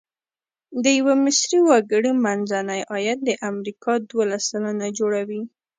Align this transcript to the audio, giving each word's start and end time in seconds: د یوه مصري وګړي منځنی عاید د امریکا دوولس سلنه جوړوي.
د 0.83 0.85
یوه 0.99 1.13
مصري 1.25 1.59
وګړي 1.69 2.11
منځنی 2.25 2.81
عاید 2.91 3.19
د 3.23 3.29
امریکا 3.49 3.93
دوولس 4.09 4.43
سلنه 4.51 4.87
جوړوي. 4.99 5.41